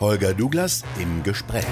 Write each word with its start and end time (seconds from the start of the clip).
Holger 0.00 0.32
Douglas 0.32 0.82
im 0.98 1.22
Gespräch. 1.22 1.66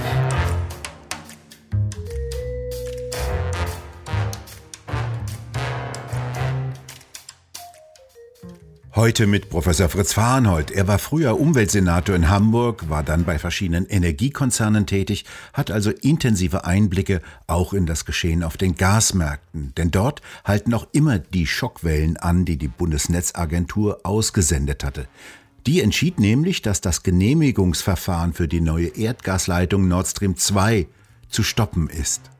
Heute 8.94 9.26
mit 9.26 9.48
Professor 9.48 9.88
Fritz 9.88 10.12
Fahrenhold. 10.12 10.70
Er 10.70 10.86
war 10.86 10.98
früher 10.98 11.40
Umweltsenator 11.40 12.14
in 12.14 12.28
Hamburg, 12.28 12.90
war 12.90 13.02
dann 13.02 13.24
bei 13.24 13.38
verschiedenen 13.38 13.86
Energiekonzernen 13.86 14.84
tätig, 14.84 15.24
hat 15.54 15.70
also 15.70 15.90
intensive 15.90 16.66
Einblicke 16.66 17.22
auch 17.46 17.72
in 17.72 17.86
das 17.86 18.04
Geschehen 18.04 18.42
auf 18.42 18.58
den 18.58 18.74
Gasmärkten. 18.74 19.72
Denn 19.78 19.90
dort 19.90 20.20
halten 20.44 20.74
auch 20.74 20.86
immer 20.92 21.18
die 21.18 21.46
Schockwellen 21.46 22.18
an, 22.18 22.44
die 22.44 22.58
die 22.58 22.68
Bundesnetzagentur 22.68 24.00
ausgesendet 24.02 24.84
hatte. 24.84 25.08
Die 25.66 25.80
entschied 25.80 26.18
nämlich, 26.18 26.62
dass 26.62 26.80
das 26.80 27.02
Genehmigungsverfahren 27.02 28.32
für 28.32 28.48
die 28.48 28.60
neue 28.60 28.88
Erdgasleitung 28.88 29.88
Nord 29.88 30.06
Stream 30.08 30.36
2 30.36 30.86
zu 31.28 31.42
stoppen 31.42 31.90
ist. 31.90 32.30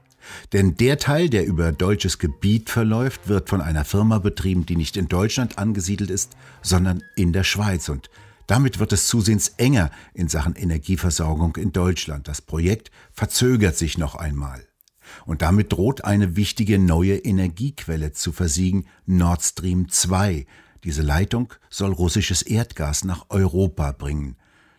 Denn 0.53 0.77
der 0.77 0.99
Teil, 0.99 1.31
der 1.31 1.47
über 1.47 1.73
deutsches 1.73 2.19
Gebiet 2.19 2.71
verläuft, 2.71 3.29
wird 3.29 3.49
von 3.49 3.61
einer 3.61 3.85
Firma 3.85 4.19
betrieben, 4.19 4.67
die 4.67 4.77
nicht 4.77 4.97
in 4.97 5.09
Deutschland 5.09 5.59
angesiedelt 5.59 6.11
ist, 6.11 6.37
sondern 6.63 7.03
in 7.17 7.33
der 7.33 7.45
Schweiz. 7.45 7.89
Und 7.89 8.11
damit 8.47 8.79
wird 8.79 8.93
es 8.93 9.07
zusehends 9.07 9.55
enger 9.57 9.91
in 10.15 10.29
Sachen 10.29 10.55
Energieversorgung 10.55 11.57
in 11.57 11.73
Deutschland. 11.73 12.29
Das 12.29 12.41
Projekt 12.41 12.91
verzögert 13.13 13.77
sich 13.77 13.99
noch 13.99 14.15
einmal. 14.15 14.67
Und 15.25 15.43
damit 15.43 15.73
droht 15.73 16.05
eine 16.05 16.37
wichtige 16.37 16.79
neue 16.79 17.17
Energiequelle 17.17 18.13
zu 18.13 18.33
versiegen, 18.33 18.87
Nord 19.07 19.43
Stream 19.43 19.89
2. 19.89 20.47
Diese 20.85 21.03
Leitung 21.03 21.53
soll 21.71 21.93
russisches 21.93 22.43
Erdgas 22.43 23.05
nach 23.05 23.27
Europa 23.31 23.93
bringen. 23.93 24.37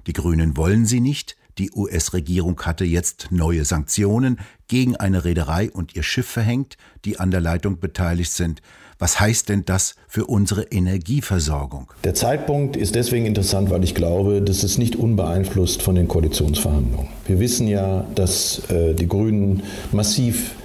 Die 0.08 0.14
Grünen 0.14 0.56
wollen 0.56 0.86
sie 0.86 1.02
nicht, 1.02 1.36
die 1.60 1.72
US-Regierung 1.76 2.62
hatte 2.62 2.86
jetzt 2.86 3.28
neue 3.32 3.66
Sanktionen 3.66 4.40
gegen 4.70 4.96
eine 4.96 5.26
Reederei 5.26 5.70
und 5.70 5.94
ihr 5.94 6.04
Schiff 6.04 6.26
verhängt, 6.26 6.78
die 7.04 7.20
an 7.20 7.32
der 7.32 7.42
Leitung 7.42 7.80
beteiligt 7.80 8.32
sind. 8.32 8.62
Was 8.98 9.20
heißt 9.20 9.50
denn 9.50 9.66
das 9.66 9.96
für 10.08 10.26
unsere 10.26 10.64
Energieversorgung? 10.64 11.92
Der 12.06 12.16
Zeitpunkt 12.16 12.78
ist 12.78 12.96
deswegen 12.96 13.26
interessant, 13.26 13.70
weil 13.70 13.84
ich 13.84 13.94
glaube, 13.94 14.42
das 14.42 14.64
ist 14.64 14.78
nicht 14.78 14.96
unbeeinflusst 14.96 15.82
von 15.82 15.96
den 15.96 16.08
Koalitionsverhandlungen. 16.08 17.10
Wir 17.26 17.40
wissen 17.40 17.68
ja, 17.68 18.06
dass 18.16 18.70
äh, 18.70 18.94
die 18.94 19.08
Grünen 19.08 19.64
massiv 19.92 20.56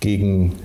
gegen 0.00 0.56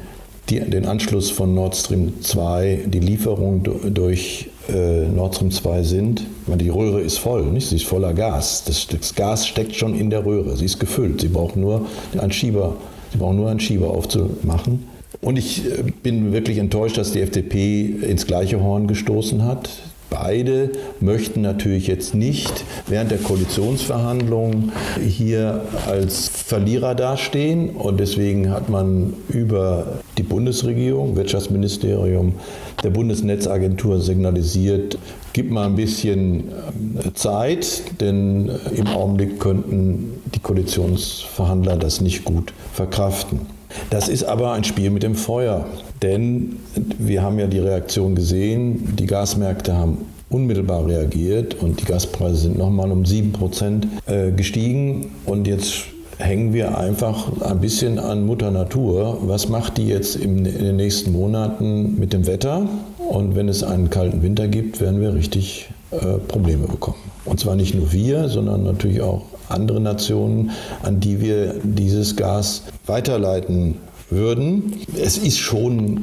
die, 0.49 0.59
den 0.59 0.85
Anschluss 0.85 1.31
von 1.31 1.53
Nord 1.53 1.75
Stream 1.75 2.21
2, 2.21 2.85
die 2.87 2.99
Lieferung 2.99 3.63
durch 3.63 4.49
äh, 4.69 5.07
Nord 5.07 5.35
Stream 5.35 5.51
2 5.51 5.83
sind. 5.83 6.25
Meine, 6.47 6.63
die 6.63 6.69
Röhre 6.69 7.01
ist 7.01 7.17
voll, 7.17 7.45
nicht? 7.45 7.67
sie 7.67 7.77
ist 7.77 7.85
voller 7.85 8.13
Gas. 8.13 8.63
Das, 8.65 8.87
das, 8.87 9.15
Gas 9.15 9.47
steckt 9.47 9.75
schon 9.75 9.97
in 9.97 10.09
der 10.09 10.25
Röhre, 10.25 10.55
sie 10.55 10.65
ist 10.65 10.79
gefüllt. 10.79 11.21
Sie 11.21 11.29
brauchen 11.29 11.61
nur 11.61 11.87
einen 12.17 12.31
Schieber, 12.31 12.75
sie 13.11 13.17
brauchen 13.17 13.37
nur 13.37 13.49
einen 13.49 13.59
Schieber 13.59 13.89
aufzumachen. 13.91 14.87
Und 15.21 15.37
ich 15.37 15.65
äh, 15.65 15.83
bin 16.03 16.33
wirklich 16.33 16.57
enttäuscht, 16.57 16.97
dass 16.97 17.11
die 17.11 17.21
FDP 17.21 17.85
ins 17.85 18.27
gleiche 18.27 18.61
Horn 18.61 18.87
gestoßen 18.87 19.43
hat. 19.43 19.69
Beide 20.09 20.71
möchten 20.99 21.41
natürlich 21.41 21.87
jetzt 21.87 22.15
nicht 22.15 22.63
während 22.87 23.11
der 23.11 23.17
Koalitionsverhandlungen 23.17 24.71
hier 25.05 25.61
als 25.87 26.29
Verlierer 26.29 26.95
dastehen. 26.95 27.71
Und 27.71 27.99
deswegen 27.99 28.51
hat 28.51 28.69
man 28.69 29.13
über 29.29 29.99
die 30.17 30.23
Bundesregierung, 30.23 31.15
Wirtschaftsministerium, 31.15 32.35
der 32.83 32.89
Bundesnetzagentur 32.91 33.99
signalisiert, 33.99 34.97
gib 35.33 35.51
mal 35.51 35.65
ein 35.65 35.75
bisschen 35.75 36.49
äh, 36.49 37.13
Zeit, 37.13 37.83
denn 37.99 38.51
im 38.75 38.87
Augenblick 38.87 39.39
könnten 39.39 40.21
die 40.33 40.39
Koalitionsverhandler 40.39 41.77
das 41.77 42.01
nicht 42.01 42.25
gut 42.25 42.53
verkraften. 42.73 43.54
Das 43.89 44.07
ist 44.07 44.23
aber 44.23 44.53
ein 44.53 44.63
Spiel 44.63 44.89
mit 44.89 45.03
dem 45.03 45.15
Feuer, 45.15 45.65
denn 46.01 46.57
wir 46.97 47.21
haben 47.21 47.39
ja 47.39 47.47
die 47.47 47.59
Reaktion 47.59 48.15
gesehen, 48.15 48.95
die 48.95 49.05
Gasmärkte 49.05 49.75
haben 49.75 49.97
unmittelbar 50.29 50.85
reagiert 50.85 51.55
und 51.61 51.81
die 51.81 51.85
Gaspreise 51.85 52.41
sind 52.41 52.57
nochmal 52.57 52.91
um 52.91 53.05
7 53.05 53.31
Prozent 53.31 53.87
äh, 54.05 54.31
gestiegen 54.31 55.11
und 55.25 55.47
jetzt 55.47 55.85
hängen 56.17 56.53
wir 56.53 56.77
einfach 56.77 57.41
ein 57.41 57.59
bisschen 57.59 57.99
an 57.99 58.25
Mutter 58.25 58.51
Natur. 58.51 59.19
Was 59.21 59.49
macht 59.49 59.77
die 59.77 59.87
jetzt 59.87 60.15
in 60.15 60.43
den 60.43 60.77
nächsten 60.77 61.11
Monaten 61.11 61.99
mit 61.99 62.13
dem 62.13 62.25
Wetter? 62.25 62.67
Und 62.97 63.35
wenn 63.35 63.49
es 63.49 63.63
einen 63.63 63.89
kalten 63.89 64.21
Winter 64.23 64.47
gibt, 64.47 64.81
werden 64.81 65.01
wir 65.01 65.13
richtig 65.13 65.69
äh, 65.91 66.17
Probleme 66.27 66.67
bekommen. 66.67 66.97
Und 67.25 67.39
zwar 67.39 67.55
nicht 67.55 67.75
nur 67.75 67.91
wir, 67.91 68.29
sondern 68.29 68.63
natürlich 68.63 69.01
auch 69.01 69.23
andere 69.49 69.79
Nationen, 69.79 70.51
an 70.83 70.99
die 70.99 71.21
wir 71.21 71.55
dieses 71.63 72.15
Gas 72.15 72.63
weiterleiten 72.85 73.77
würden. 74.09 74.73
Es 75.01 75.17
ist 75.17 75.39
schon 75.39 76.01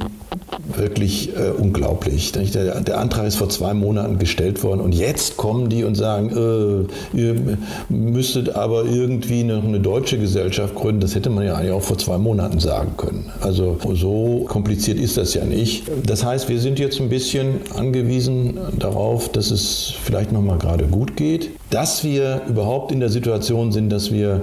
wirklich 0.77 1.31
äh, 1.37 1.51
unglaublich. 1.51 2.33
Der, 2.33 2.81
der, 2.81 2.99
Antrag 2.99 3.27
ist 3.27 3.37
vor 3.37 3.49
zwei 3.49 3.75
Monaten 3.75 4.19
gestellt 4.19 4.63
worden 4.63 4.81
und 4.81 4.95
jetzt 4.95 5.37
kommen 5.37 5.69
die 5.69 5.85
und 5.85 5.95
sagen, 5.95 6.31
äh, 7.15 7.17
ihr 7.17 7.59
müsstet 7.89 8.55
aber 8.55 8.85
irgendwie 8.85 9.45
noch 9.45 9.65
eine 9.65 9.81
deutsche 9.81 10.19
Gesellschaft 10.19 10.75
gründen. 10.75 11.01
Das 11.01 11.15
hätte 11.15 11.31
man 11.31 11.45
ja 11.45 11.55
eigentlich 11.55 11.73
auch 11.73 11.83
vor 11.83 11.99
zwei 11.99 12.19
Monaten 12.19 12.61
sagen 12.61 12.97
können. 12.97 13.31
Also 13.41 13.79
so 13.95 14.45
kompliziert 14.49 14.99
ist 14.99 15.17
das 15.17 15.35
ja 15.35 15.45
nicht. 15.45 15.85
Das 16.07 16.25
heißt, 16.25 16.49
wir 16.49 16.61
sind 16.61 16.79
jetzt 16.79 17.01
ein 17.01 17.09
bisschen 17.09 17.61
angewiesen 17.75 18.59
darauf, 18.79 19.31
dass 19.31 19.51
es 19.51 19.93
vielleicht 20.03 20.33
noch 20.33 20.43
mal 20.43 20.59
gerade 20.59 20.85
gut 20.87 21.17
geht, 21.17 21.51
dass 21.71 22.05
wir 22.05 22.43
überhaupt 22.49 22.93
in 22.93 23.01
der 23.01 23.09
Situation 23.09 23.73
sind, 23.73 23.91
dass 23.91 24.13
wir 24.13 24.43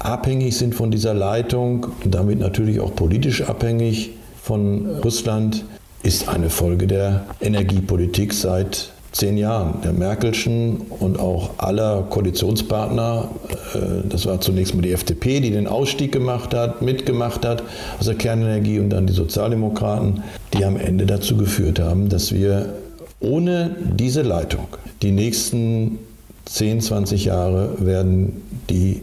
abhängig 0.00 0.56
sind 0.56 0.74
von 0.74 0.90
dieser 0.90 1.14
Leitung 1.14 1.88
damit 2.04 2.38
natürlich 2.38 2.80
auch 2.80 2.94
politisch 2.94 3.42
abhängig 3.42 4.10
von 4.42 4.86
Russland, 5.02 5.64
ist 6.02 6.28
eine 6.28 6.50
Folge 6.50 6.86
der 6.86 7.24
Energiepolitik 7.40 8.32
seit 8.32 8.90
zehn 9.16 9.38
Jahren. 9.38 9.80
Der 9.82 9.92
Merkelschen 9.92 10.82
und 11.00 11.18
auch 11.18 11.50
aller 11.58 12.02
Koalitionspartner, 12.10 13.28
äh, 13.74 14.08
das 14.08 14.26
war 14.26 14.40
zunächst 14.40 14.74
mal 14.74 14.82
die 14.82 14.92
FDP, 14.92 15.40
die 15.40 15.50
den 15.50 15.66
Ausstieg 15.66 16.12
gemacht 16.12 16.54
hat, 16.54 16.82
mitgemacht 16.82 17.44
hat 17.44 17.62
aus 17.98 18.06
der 18.06 18.14
Kernenergie 18.14 18.78
und 18.78 18.90
dann 18.90 19.06
die 19.06 19.14
Sozialdemokraten, 19.14 20.22
die 20.54 20.64
am 20.64 20.76
Ende 20.76 21.06
dazu 21.06 21.36
geführt 21.36 21.80
haben, 21.80 22.08
dass 22.08 22.32
wir 22.32 22.74
ohne 23.20 23.74
diese 23.80 24.22
Leitung 24.22 24.68
die 25.02 25.10
nächsten 25.10 25.98
10, 26.44 26.82
20 26.82 27.24
Jahre 27.24 27.74
werden 27.78 28.42
die 28.70 29.02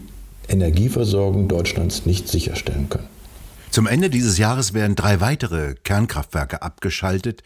Energieversorgung 0.54 1.48
Deutschlands 1.48 2.06
nicht 2.06 2.28
sicherstellen 2.28 2.88
können. 2.90 3.08
Zum 3.72 3.88
Ende 3.88 4.10
dieses 4.10 4.38
Jahres 4.38 4.74
werden 4.74 4.96
drei 4.96 5.20
weitere 5.20 5.74
Kernkraftwerke 5.84 6.62
abgeschaltet. 6.62 7.42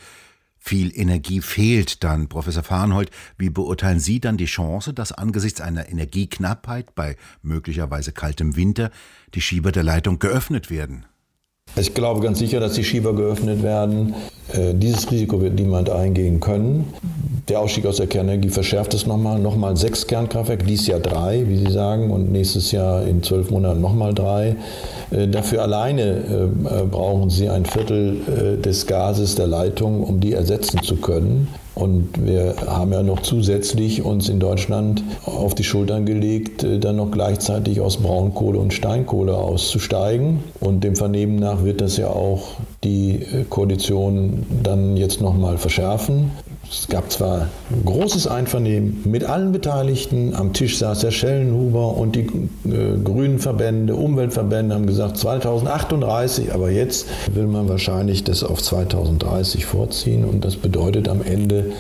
Viel 0.60 0.92
Energie 0.94 1.40
fehlt 1.40 2.04
dann. 2.04 2.28
Professor 2.28 2.64
Farnhold, 2.64 3.10
wie 3.38 3.50
beurteilen 3.50 4.02
Sie 4.02 4.20
dann 4.20 4.36
die 4.36 4.46
Chance, 4.46 4.94
dass 4.94 5.14
angesichts 5.14 5.62
einer 5.62 5.88
Energieknappheit 5.88 6.94
bei 6.96 7.16
möglicherweise 7.42 8.12
kaltem 8.12 8.58
Winter 8.58 8.92
die 9.34 9.42
Schieber 9.42 9.72
der 9.72 9.84
Leitung 9.84 10.20
geöffnet 10.20 10.70
werden? 10.70 11.06
Ich 11.76 11.94
glaube 11.94 12.22
ganz 12.22 12.40
sicher, 12.40 12.60
dass 12.60 12.74
die 12.74 12.84
Schieber 12.84 13.14
geöffnet 13.14 13.62
werden. 13.62 14.16
Äh, 14.52 14.74
dieses 14.74 15.12
Risiko 15.12 15.42
wird 15.42 15.56
niemand 15.56 15.90
eingehen 15.90 16.40
können. 16.40 16.94
Der 17.50 17.60
Ausstieg 17.60 17.86
aus 17.86 17.98
der 17.98 18.08
Kernenergie 18.08 18.50
verschärft 18.50 18.94
es 18.94 19.06
nochmal. 19.06 19.40
Nochmal 19.40 19.78
sechs 19.78 20.08
Kernkraftwerke, 20.08 20.66
dieses 20.66 20.88
Jahr 20.88 21.00
drei, 21.00 21.48
wie 21.48 21.58
Sie 21.58 21.72
sagen, 21.72 22.12
und 22.12 22.32
nächstes 22.32 22.72
Jahr 22.72 23.06
in 23.06 23.24
zwölf 23.24 23.52
Monaten 23.52 23.80
nochmal 23.80 24.14
drei. 24.14 24.56
Äh, 25.12 25.28
dafür 25.28 25.62
alleine 25.62 26.04
äh, 26.04 26.84
brauchen 26.90 27.30
Sie 27.30 27.48
ein 27.48 27.66
Viertel 27.66 28.58
des 28.64 28.88
Gases 28.88 29.36
der 29.36 29.48
Leitung, 29.48 30.04
um 30.04 30.20
die 30.20 30.34
ersetzen 30.34 30.82
zu 30.82 30.96
können. 30.98 31.48
Und 31.78 32.26
wir 32.26 32.56
haben 32.66 32.92
ja 32.92 33.04
noch 33.04 33.22
zusätzlich 33.22 34.02
uns 34.02 34.30
in 34.30 34.40
Deutschland 34.40 35.04
auf 35.26 35.54
die 35.54 35.64
Schultern 35.64 36.08
gelegt, 36.08 36.66
dann 36.80 36.96
noch 36.96 37.12
gleichzeitig 37.12 37.82
aus 37.82 37.98
Braunkohle 37.98 38.58
und 38.58 38.74
Steinkohle 38.74 39.38
auszusteigen. 39.38 40.40
Und 40.60 40.84
dem 40.84 40.96
Vernehmen 40.96 41.36
nach 41.36 41.64
wird 41.64 41.82
das 41.82 41.98
ja 41.98 42.08
auch 42.08 42.56
die 42.84 43.28
Koalition 43.52 44.44
dann 44.64 44.98
jetzt 44.98 45.22
nochmal 45.22 45.60
verschärfen. 45.60 46.32
Es 46.70 46.88
gab 46.90 47.10
zwar 47.12 47.48
großes 47.86 48.28
Einvernehmen 48.28 49.02
mit 49.06 49.24
allen 49.24 49.54
Beteiligten. 49.54 50.36
Am 50.36 50.52
Tisch 50.52 50.78
saß 50.80 51.00
der 51.00 51.12
Schellenhuber 51.12 51.96
und 51.96 52.16
die 52.16 52.28
äh, 52.70 52.98
grünen 53.02 53.40
Verbände, 53.40 53.96
Umweltverbände 53.96 54.76
haben 54.76 54.86
gesagt 54.86 55.18
2038, 55.18 56.54
aber 56.54 56.70
jetzt 56.70 57.08
will 57.34 57.48
man 57.48 57.70
wahrscheinlich 57.70 58.26
das 58.26 58.44
auf 58.44 58.62
2030 58.62 59.66
vorziehen 59.66 60.26
und 60.26 60.44
das 60.44 60.58
bedeutet 60.58 61.08
am 61.08 61.22
Ende 61.22 61.72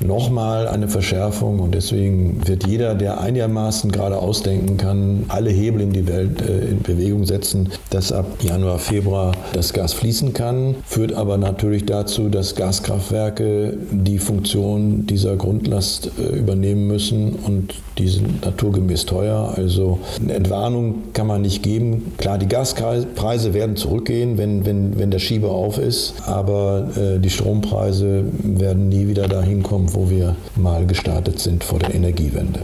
nochmal 0.00 0.68
eine 0.68 0.88
Verschärfung 0.88 1.60
und 1.60 1.74
deswegen 1.74 2.46
wird 2.46 2.66
jeder, 2.66 2.94
der 2.94 3.20
einigermaßen 3.20 3.90
gerade 3.92 4.18
ausdenken 4.18 4.76
kann, 4.76 5.24
alle 5.28 5.50
Hebel 5.50 5.82
in 5.82 5.92
die 5.92 6.06
Welt 6.06 6.40
äh, 6.42 6.70
in 6.70 6.82
Bewegung 6.82 7.24
setzen, 7.24 7.70
dass 7.90 8.12
ab 8.12 8.26
Januar, 8.42 8.78
Februar 8.78 9.32
das 9.52 9.72
Gas 9.72 9.92
fließen 9.92 10.32
kann, 10.32 10.76
führt 10.86 11.12
aber 11.12 11.38
natürlich 11.38 11.86
dazu, 11.86 12.28
dass 12.28 12.54
Gaskraftwerke 12.54 13.76
die 13.90 14.18
Funktion 14.18 15.06
dieser 15.06 15.36
Grundlast 15.36 16.10
äh, 16.18 16.36
übernehmen 16.36 16.86
müssen 16.86 17.34
und 17.34 17.74
die 17.98 18.08
sind 18.08 18.44
naturgemäß 18.44 19.06
teuer. 19.06 19.54
Also 19.56 19.98
eine 20.20 20.34
Entwarnung 20.34 21.12
kann 21.12 21.26
man 21.26 21.42
nicht 21.42 21.62
geben. 21.62 22.12
Klar, 22.18 22.38
die 22.38 22.48
Gaspreise 22.48 23.54
werden 23.54 23.76
zurückgehen, 23.76 24.38
wenn, 24.38 24.66
wenn, 24.66 24.98
wenn 24.98 25.10
der 25.10 25.18
Schieber 25.18 25.50
auf 25.50 25.78
ist, 25.78 26.14
aber 26.26 26.88
äh, 26.96 27.18
die 27.18 27.30
Strompreise 27.30 28.24
werden 28.42 28.88
nie 28.88 29.08
wieder 29.08 29.28
dahin 29.28 29.62
kommen, 29.62 29.75
wo 29.84 30.10
wir 30.10 30.36
mal 30.56 30.86
gestartet 30.86 31.38
sind 31.38 31.64
vor 31.64 31.78
der 31.78 31.94
Energiewende. 31.94 32.60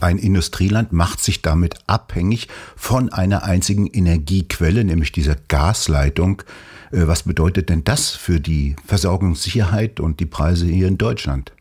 Ein 0.00 0.18
Industrieland 0.18 0.92
macht 0.92 1.22
sich 1.22 1.42
damit 1.42 1.76
abhängig 1.86 2.48
von 2.76 3.12
einer 3.12 3.44
einzigen 3.44 3.86
Energiequelle, 3.86 4.84
nämlich 4.84 5.12
dieser 5.12 5.36
Gasleitung. 5.46 6.42
Äh, 6.90 7.06
was 7.06 7.22
bedeutet 7.22 7.68
denn 7.68 7.84
das 7.84 8.10
für 8.10 8.40
die 8.40 8.74
Versorgungssicherheit 8.84 10.00
und 10.00 10.18
die 10.18 10.26
Preise 10.26 10.66
hier 10.66 10.88
in 10.88 10.98
Deutschland? 10.98 11.52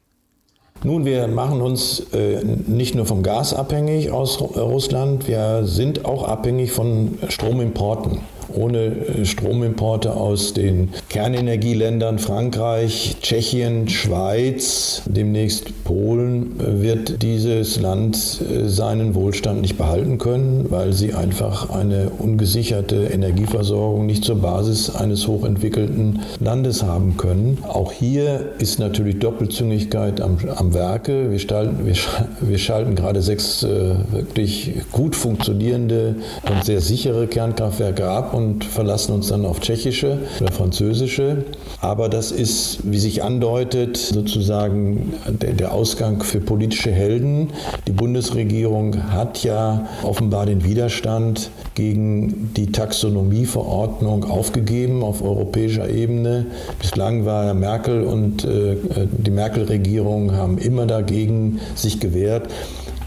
Nun, 0.84 1.06
wir 1.06 1.28
machen 1.28 1.62
uns 1.62 2.00
äh, 2.12 2.44
nicht 2.44 2.96
nur 2.96 3.06
vom 3.06 3.22
Gas 3.22 3.54
abhängig 3.54 4.10
aus 4.10 4.42
Russland, 4.42 5.28
wir 5.28 5.62
sind 5.66 6.06
auch 6.06 6.28
abhängig 6.28 6.72
von 6.72 7.20
Stromimporten 7.30 8.18
ohne 8.50 8.86
äh, 8.86 9.26
Stromimporte 9.26 10.14
aus 10.14 10.54
den 10.54 10.90
Kernenergieländern 11.10 12.20
Frankreich, 12.20 13.18
Tschechien, 13.22 13.90
Schweiz, 13.90 15.04
demnächst 15.06 15.84
Polen, 15.84 16.60
äh, 16.60 16.82
wird 16.82 17.22
dieses 17.22 17.80
Land 17.80 18.42
äh, 18.42 18.68
seinen 18.68 19.16
Wohlstand 19.16 19.62
nicht 19.62 19.78
behalten 19.78 20.18
können, 20.18 20.68
weil 20.70 20.94
sie 20.94 21.14
einfach 21.14 21.70
eine 21.70 22.10
ungesicherte 22.10 23.06
Energieversorgung 23.06 24.06
nicht 24.06 24.24
zur 24.24 24.42
Basis 24.42 24.96
eines 24.96 25.28
hochentwickelten 25.28 26.22
Landes 26.40 26.84
haben 26.84 27.18
können. 27.18 27.58
Auch 27.68 27.92
hier 27.92 28.52
ist 28.60 28.80
natürlich 28.80 29.20
Doppelzüngigkeit 29.20 30.22
am, 30.22 30.38
am 30.56 30.74
Werke. 30.74 31.32
Wir, 31.32 31.40
stalten, 31.40 31.86
wir, 31.86 31.96
wir 32.42 32.58
schalten 32.58 32.96
gerade 32.96 33.22
sechs 33.22 33.64
äh, 33.64 33.96
wirklich 34.12 34.74
gut 34.92 35.16
funktionierende 35.16 36.16
und 36.50 36.66
sehr 36.66 36.82
sichere 36.82 37.28
Kernkraftwerke 37.28 38.08
ab 38.08 38.31
und 38.34 38.64
verlassen 38.64 39.14
uns 39.14 39.28
dann 39.28 39.46
auf 39.46 39.60
tschechische 39.60 40.20
oder 40.40 40.52
französische. 40.52 41.46
Aber 41.82 42.10
das 42.10 42.32
ist, 42.32 42.80
wie 42.84 43.00
sich 43.00 43.24
andeutet, 43.24 43.98
sozusagen 43.98 45.14
der, 45.28 45.54
der 45.54 45.74
Ausgang 45.74 46.22
für 46.24 46.40
politische 46.40 46.92
Helden. 46.92 47.50
Die 47.88 47.92
Bundesregierung 47.92 49.12
hat 49.12 49.44
ja 49.44 49.88
offenbar 50.04 50.46
den 50.46 50.64
Widerstand 50.64 51.50
gegen 51.76 52.52
die 52.56 52.72
Taxonomieverordnung 52.72 54.26
aufgegeben 54.26 55.04
auf 55.04 55.24
europäischer 55.24 55.90
Ebene. 55.90 56.48
Bislang 56.80 57.26
war 57.26 57.54
Merkel 57.54 58.04
und 58.04 58.44
äh, 58.44 58.78
die 59.12 59.32
Merkel-Regierung 59.32 60.34
haben 60.34 60.58
immer 60.58 60.86
dagegen 60.86 61.60
sich 61.76 62.00
gewehrt. 62.00 62.50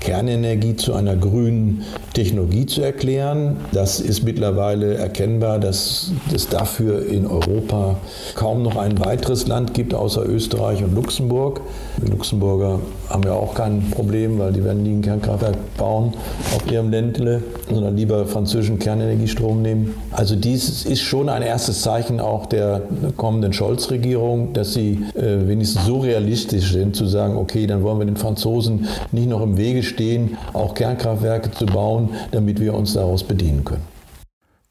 Kernenergie 0.04 0.76
zu 0.76 0.92
einer 0.92 1.16
grünen 1.16 1.82
Technologie 2.12 2.66
zu 2.66 2.82
erklären. 2.82 3.56
Das 3.72 4.00
ist 4.00 4.22
mittlerweile 4.22 4.94
erkennbar, 4.96 5.58
dass 5.58 6.12
es 6.32 6.46
dafür 6.48 7.06
in 7.08 7.26
Europa 7.26 7.96
kaum 8.34 8.62
noch 8.62 8.76
ein 8.76 9.02
weiteres 9.02 9.46
Land 9.46 9.72
gibt, 9.72 9.94
außer 9.94 10.24
Österreich 10.26 10.84
und 10.84 10.94
Luxemburg. 10.94 11.62
Die 12.04 12.10
Luxemburger 12.10 12.80
haben 13.08 13.22
ja 13.22 13.32
auch 13.32 13.54
kein 13.54 13.90
Problem, 13.90 14.38
weil 14.38 14.52
die 14.52 14.62
werden 14.62 14.82
nie 14.82 14.92
ein 14.92 15.02
Kernkraftwerk 15.02 15.56
bauen 15.78 16.12
auf 16.54 16.70
ihrem 16.70 16.90
Ländle, 16.90 17.42
sondern 17.70 17.96
lieber 17.96 18.26
französischen 18.26 18.78
Kernenergiestrom 18.78 19.62
nehmen. 19.62 19.94
Also 20.10 20.36
dies 20.36 20.84
ist 20.84 21.00
schon 21.00 21.30
ein 21.30 21.42
erstes 21.42 21.80
Zeichen 21.80 22.20
auch 22.20 22.44
der 22.46 22.82
kommenden 23.16 23.54
Scholz-Regierung, 23.54 24.52
dass 24.52 24.74
sie 24.74 25.00
äh, 25.14 25.48
wenigstens 25.48 25.86
so 25.86 26.00
realistisch 26.00 26.72
sind, 26.72 26.94
zu 26.94 27.06
sagen, 27.06 27.36
okay, 27.36 27.66
dann 27.66 27.82
wollen 27.82 27.98
wir 27.98 28.06
den 28.06 28.16
Franzosen 28.16 28.86
nicht 29.10 29.28
noch 29.28 29.42
im 29.42 29.56
Wege 29.56 29.82
stehen, 29.82 29.93
stehen, 29.94 30.36
auch 30.52 30.74
Kernkraftwerke 30.74 31.50
zu 31.50 31.66
bauen, 31.66 32.10
damit 32.30 32.60
wir 32.60 32.74
uns 32.74 32.92
daraus 32.94 33.24
bedienen 33.24 33.64
können. 33.64 33.94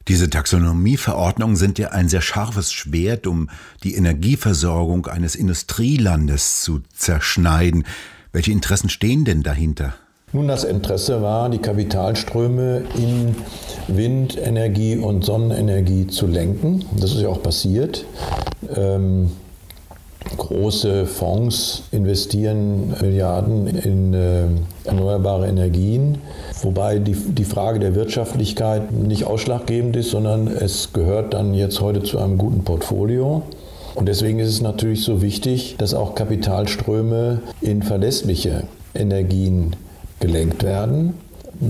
Diese 0.06 0.28
Taxonomieverordnungen 0.28 1.56
sind 1.56 1.78
ja 1.78 1.88
ein 1.88 2.10
sehr 2.10 2.20
scharfes 2.20 2.72
Schwert, 2.72 3.26
um 3.26 3.48
die 3.82 3.94
Energieversorgung 3.94 5.06
eines 5.06 5.34
Industrielandes 5.34 6.62
zu 6.62 6.80
zerschneiden. 6.94 7.84
Welche 8.30 8.52
Interessen 8.52 8.90
stehen 8.90 9.24
denn 9.24 9.42
dahinter? 9.42 9.94
Nun, 10.32 10.48
das 10.48 10.64
Interesse 10.64 11.22
war, 11.22 11.48
die 11.48 11.58
Kapitalströme 11.58 12.82
in 12.96 13.36
Windenergie 13.86 14.96
und 14.96 15.24
Sonnenenergie 15.24 16.08
zu 16.08 16.26
lenken. 16.26 16.84
Das 16.98 17.12
ist 17.12 17.20
ja 17.20 17.28
auch 17.28 17.42
passiert. 17.42 18.04
Ähm, 18.76 19.30
große 20.36 21.06
Fonds 21.06 21.82
investieren 21.90 22.94
Milliarden 23.00 23.66
in 23.66 24.14
äh, 24.14 24.44
erneuerbare 24.84 25.46
Energien, 25.48 26.18
wobei 26.62 26.98
die, 26.98 27.14
die 27.14 27.44
Frage 27.44 27.78
der 27.78 27.94
Wirtschaftlichkeit 27.94 28.92
nicht 28.92 29.24
ausschlaggebend 29.24 29.96
ist, 29.96 30.10
sondern 30.10 30.48
es 30.48 30.92
gehört 30.92 31.34
dann 31.34 31.54
jetzt 31.54 31.80
heute 31.80 32.02
zu 32.02 32.18
einem 32.18 32.38
guten 32.38 32.64
Portfolio. 32.64 33.42
Und 33.94 34.06
deswegen 34.06 34.40
ist 34.40 34.48
es 34.48 34.60
natürlich 34.60 35.04
so 35.04 35.22
wichtig, 35.22 35.76
dass 35.78 35.94
auch 35.94 36.14
Kapitalströme 36.14 37.40
in 37.60 37.82
verlässliche 37.82 38.64
Energien 38.94 39.76
gelenkt 40.20 40.64
werden. 40.64 41.14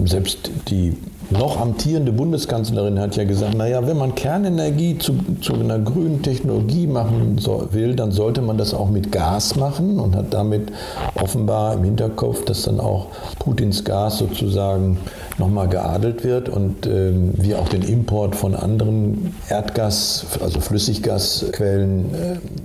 Selbst 0.07 0.51
die 0.69 0.97
noch 1.31 1.61
amtierende 1.61 2.13
Bundeskanzlerin 2.13 2.99
hat 2.99 3.17
ja 3.17 3.25
gesagt, 3.25 3.55
naja, 3.55 3.87
wenn 3.87 3.97
man 3.97 4.15
Kernenergie 4.15 4.99
zu, 4.99 5.15
zu 5.41 5.55
einer 5.55 5.79
grünen 5.79 6.23
Technologie 6.23 6.87
machen 6.87 7.39
so, 7.39 7.69
will, 7.73 7.95
dann 7.95 8.13
sollte 8.13 8.43
man 8.43 8.59
das 8.59 8.75
auch 8.75 8.89
mit 8.89 9.13
Gas 9.13 9.57
machen 9.57 9.99
und 9.99 10.15
hat 10.17 10.33
damit 10.33 10.73
offenbar 11.15 11.75
im 11.75 11.85
Hinterkopf, 11.85 12.45
dass 12.45 12.63
dann 12.63 12.81
auch 12.81 13.09
Putins 13.39 13.85
Gas 13.85 14.19
sozusagen 14.19 14.99
nochmal 15.39 15.69
geadelt 15.69 16.25
wird 16.25 16.49
und 16.49 16.87
ähm, 16.87 17.33
wir 17.35 17.59
auch 17.59 17.69
den 17.69 17.83
Import 17.83 18.37
von 18.37 18.55
anderen 18.55 19.35
Erdgas, 19.49 20.27
also 20.43 20.61
Flüssiggasquellen 20.61 22.07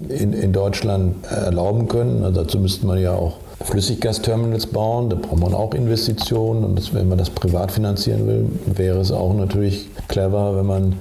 äh, 0.09 0.13
in, 0.13 0.33
in 0.33 0.53
Deutschland 0.53 1.25
erlauben 1.29 1.87
können. 1.87 2.23
Also 2.23 2.43
dazu 2.43 2.59
müsste 2.59 2.85
man 2.85 2.99
ja 2.99 3.13
auch 3.13 3.37
Flüssiggasterminals 3.63 4.67
bauen, 4.67 5.09
da 5.09 5.17
braucht 5.17 5.39
man 5.39 5.53
auch 5.53 5.73
Investitionen 5.73 6.63
und 6.63 6.77
das, 6.77 6.93
wenn 6.93 7.09
man 7.09 7.17
das 7.17 7.29
privat 7.29 7.71
finanzieren 7.71 8.25
will, 8.25 8.45
wäre 8.65 8.99
es 8.99 9.11
auch 9.11 9.33
natürlich 9.33 9.87
clever, 10.07 10.55
wenn 10.55 10.65
man 10.65 10.95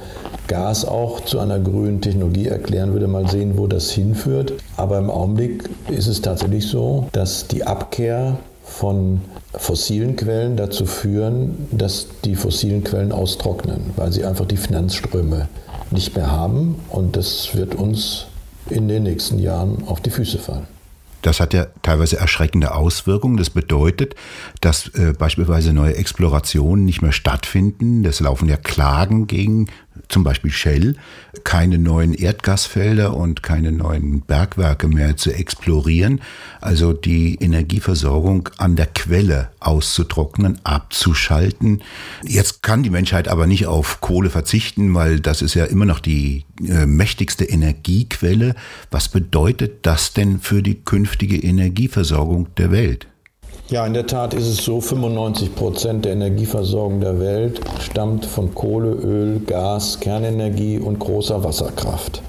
Gas 0.49 0.85
auch 0.85 1.21
zu 1.21 1.39
einer 1.39 1.61
grünen 1.61 2.01
Technologie 2.01 2.47
erklären 2.47 2.93
würde, 2.93 3.07
mal 3.07 3.29
sehen, 3.29 3.57
wo 3.57 3.67
das 3.67 3.91
hinführt. 3.91 4.55
Aber 4.77 4.99
im 4.99 5.11
Augenblick 5.11 5.69
ist 5.89 6.09
es 6.09 6.21
tatsächlich 6.21 6.67
so, 6.67 7.07
dass 7.13 7.47
die 7.47 7.65
Abkehr 7.65 8.39
von 8.65 9.21
fossilen 9.55 10.17
Quellen 10.17 10.57
dazu 10.57 10.85
führen, 10.85 11.69
dass 11.71 12.07
die 12.25 12.35
fossilen 12.35 12.85
Quellen 12.85 13.13
austrocknen, 13.13 13.93
weil 13.97 14.13
sie 14.13 14.25
einfach 14.25 14.47
die 14.47 14.57
Finanzströme 14.57 15.49
nicht 15.91 16.17
mehr 16.17 16.31
haben 16.31 16.77
und 16.91 17.17
das 17.17 17.55
wird 17.55 17.75
uns 17.75 18.27
in 18.69 18.89
den 18.89 19.05
nächsten 19.05 19.39
Jahren 19.39 19.85
auf 19.87 20.01
die 20.01 20.11
Füße 20.11 20.39
fallen. 20.39 20.78
Das 21.23 21.41
hat 21.41 21.53
ja 21.53 21.67
teilweise 21.83 22.19
erschreckende 22.19 22.75
Auswirkungen. 22.75 23.37
Das 23.37 23.51
bedeutet, 23.51 24.15
dass 24.61 24.89
äh, 24.95 25.13
beispielsweise 25.19 25.73
neue 25.73 25.97
Explorationen 25.97 26.85
nicht 26.85 27.03
mehr 27.03 27.13
stattfinden. 27.13 28.05
Es 28.05 28.21
laufen 28.21 28.49
ja 28.49 28.57
Klagen 28.57 29.27
gegen 29.27 29.67
zum 30.09 30.25
Beispiel 30.25 30.51
Shell, 30.51 30.97
keine 31.45 31.79
neuen 31.79 32.15
Erdgasfelder 32.15 33.17
und 33.17 33.43
keine 33.43 33.73
neuen 33.73 34.23
Bergwerke 34.23 34.89
mehr 34.89 35.17
zu 35.17 35.33
explorieren, 35.33 36.21
also 36.61 36.93
die 36.93 37.37
Energieversorgung 37.37 38.49
an 38.59 38.77
der 38.77 38.87
Quelle 38.87 39.51
auszutrocknen, 39.61 40.59
abzuschalten. 40.65 41.83
Jetzt 42.25 42.63
kann 42.63 42.83
die 42.83 42.91
Menschheit 42.91 43.29
aber 43.29 43.47
nicht 43.47 43.67
auf 43.67 44.01
Kohle 44.01 44.31
verzichten, 44.31 44.95
weil 44.95 45.21
das 45.21 45.43
ist 45.43 45.55
ja 45.55 45.65
immer 45.65 45.85
noch 45.85 46.01
die 46.01 46.45
äh, 46.67 46.87
mächtigste 46.87 47.45
Energiequelle. 47.45 48.55
Was 48.91 49.09
bedeutet 49.09 49.87
das 49.87 50.13
denn 50.13 50.41
für 50.41 50.63
die 50.63 50.83
künftige 50.83 51.37
Energieversorgung 51.37 52.55
der 52.57 52.71
Welt? 52.71 53.07
Ja, 53.71 53.85
in 53.85 53.93
der 53.93 54.07
Tat 54.07 54.33
ist 54.33 54.47
es 54.47 54.65
so, 54.65 54.81
95 54.81 55.55
Prozent 55.55 56.07
der 56.07 56.13
Energieversorgung 56.13 57.01
der 57.01 57.21
Welt 57.21 57.61
stammt 57.81 58.25
von 58.25 58.55
Kohle, 58.55 58.93
Öl, 58.93 59.41
Gas, 59.41 60.01
Kernenergie 60.01 60.79
und 60.79 60.99
großer 60.99 61.45
Wasserkraft. 61.45 62.23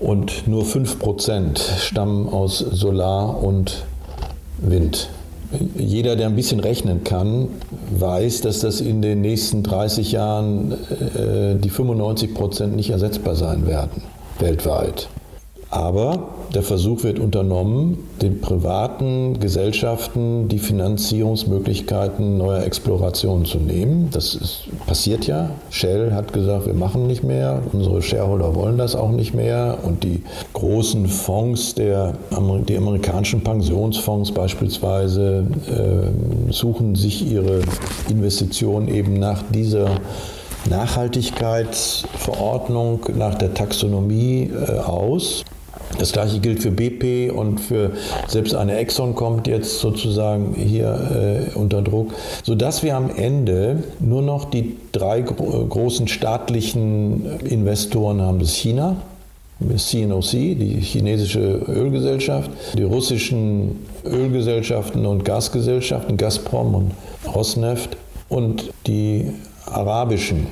Und 0.00 0.48
nur 0.48 0.64
5 0.64 0.98
Prozent 0.98 1.60
stammen 1.78 2.28
aus 2.28 2.58
Solar 2.58 3.40
und 3.40 3.84
Wind. 4.58 5.10
Jeder, 5.76 6.16
der 6.16 6.26
ein 6.26 6.34
bisschen 6.34 6.58
rechnen 6.58 7.04
kann, 7.04 7.46
weiß, 7.96 8.40
dass 8.40 8.58
das 8.58 8.80
in 8.80 9.00
den 9.00 9.20
nächsten 9.20 9.62
30 9.62 10.10
Jahren 10.10 10.72
äh, 10.72 11.54
die 11.54 11.70
95 11.70 12.34
Prozent 12.34 12.74
nicht 12.74 12.90
ersetzbar 12.90 13.36
sein 13.36 13.64
werden, 13.68 14.02
weltweit. 14.40 15.08
Aber 15.70 16.30
der 16.52 16.64
Versuch 16.64 17.04
wird 17.04 17.20
unternommen, 17.20 18.08
den 18.20 18.40
privaten 18.40 19.38
Gesellschaften 19.38 20.48
die 20.48 20.58
Finanzierungsmöglichkeiten 20.58 22.38
neuer 22.38 22.64
Explorationen 22.64 23.44
zu 23.44 23.58
nehmen. 23.58 24.08
Das 24.10 24.34
ist, 24.34 24.64
passiert 24.88 25.28
ja. 25.28 25.50
Shell 25.70 26.12
hat 26.12 26.32
gesagt, 26.32 26.66
wir 26.66 26.74
machen 26.74 27.06
nicht 27.06 27.22
mehr. 27.22 27.62
Unsere 27.72 28.02
Shareholder 28.02 28.56
wollen 28.56 28.78
das 28.78 28.96
auch 28.96 29.12
nicht 29.12 29.32
mehr. 29.32 29.78
Und 29.84 30.02
die 30.02 30.24
großen 30.54 31.06
Fonds, 31.06 31.76
der, 31.76 32.14
die 32.68 32.76
amerikanischen 32.76 33.44
Pensionsfonds 33.44 34.32
beispielsweise, 34.32 35.46
äh, 35.68 36.08
suchen 36.50 36.96
sich 36.96 37.30
ihre 37.30 37.60
Investitionen 38.08 38.88
eben 38.88 39.20
nach 39.20 39.44
dieser 39.54 40.00
Nachhaltigkeitsverordnung, 40.68 43.06
nach 43.14 43.36
der 43.36 43.54
Taxonomie 43.54 44.50
äh, 44.50 44.78
aus. 44.78 45.44
Das 45.98 46.12
gleiche 46.12 46.38
gilt 46.38 46.62
für 46.62 46.70
BP 46.70 47.30
und 47.30 47.60
für 47.60 47.92
selbst 48.28 48.54
eine 48.54 48.76
Exxon 48.76 49.14
kommt 49.14 49.46
jetzt 49.46 49.80
sozusagen 49.80 50.54
hier 50.54 51.50
äh, 51.54 51.58
unter 51.58 51.82
Druck, 51.82 52.12
sodass 52.42 52.82
wir 52.82 52.96
am 52.96 53.10
Ende 53.14 53.82
nur 53.98 54.22
noch 54.22 54.46
die 54.46 54.76
drei 54.92 55.20
gro 55.22 55.66
großen 55.66 56.08
staatlichen 56.08 57.40
Investoren 57.40 58.22
haben. 58.22 58.38
Das 58.38 58.54
China, 58.54 58.96
CNOC, 59.76 60.30
die 60.30 60.80
chinesische 60.80 61.60
Ölgesellschaft, 61.68 62.50
die 62.78 62.82
russischen 62.82 63.84
Ölgesellschaften 64.04 65.04
und 65.04 65.24
Gasgesellschaften, 65.24 66.16
Gazprom 66.16 66.74
und 66.74 66.92
Rosneft 67.34 67.96
und 68.28 68.70
die 68.86 69.32
arabischen 69.66 70.46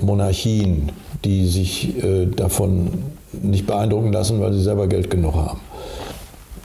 Monarchien, 0.00 0.90
die 1.24 1.46
sich 1.46 2.02
äh, 2.02 2.26
davon 2.26 2.90
nicht 3.32 3.66
beeindrucken 3.66 4.12
lassen, 4.12 4.40
weil 4.40 4.52
sie 4.52 4.62
selber 4.62 4.86
Geld 4.86 5.10
genug 5.10 5.34
haben. 5.34 5.60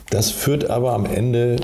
Das 0.09 0.31
führt 0.31 0.69
aber 0.69 0.93
am 0.93 1.05
Ende 1.05 1.57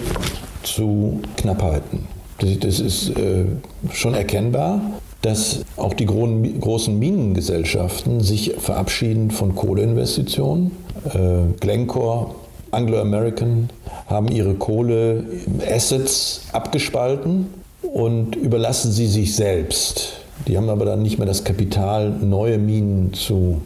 zu 0.64 1.20
Knappheiten. 1.38 2.08
Das 2.40 2.80
ist 2.80 3.10
äh, 3.10 3.46
schon 3.92 4.14
erkennbar, 4.14 4.82
dass 5.22 5.62
auch 5.78 5.94
die 5.94 6.06
großen 6.06 7.00
Minengesellschaften 7.00 8.22
sich 8.22 8.54
verabschieden 8.60 9.32
von 9.32 9.56
Kohleinvestitionen. 9.56 10.72
Äh, 11.06 11.60
Glencore, 11.60 12.36
Anglo-American 12.72 13.70
haben 14.08 14.28
ihre 14.28 14.54
Kohleassets 14.56 16.42
abgespalten 16.52 17.48
und 17.82 18.36
überlassen 18.36 18.92
sie 18.92 19.08
sich 19.08 19.36
selbst. 19.36 20.25
Die 20.48 20.58
haben 20.58 20.70
aber 20.70 20.86
dann 20.86 21.02
nicht 21.02 21.18
mehr 21.18 21.28
das 21.28 21.44
Kapital, 21.44 22.10
neue 22.10 22.58
Minen 22.58 23.14
zu 23.14 23.62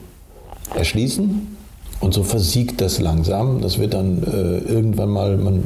erschließen. 0.76 1.58
Und 2.00 2.14
so 2.14 2.24
versiegt 2.24 2.80
das 2.80 3.00
langsam. 3.02 3.62
Das 3.62 3.78
wird 3.78 3.94
dann 3.94 4.24
äh, 4.24 4.60
irgendwann 4.60 5.10
mal, 5.10 5.38
man 5.38 5.66